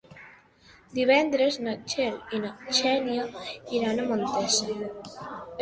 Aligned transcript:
Divendres 0.99 1.59
na 1.67 1.75
Txell 1.93 2.17
i 2.37 2.41
na 2.47 2.53
Xènia 2.79 3.29
iran 3.81 4.03
a 4.03 4.07
Montesa. 4.09 4.91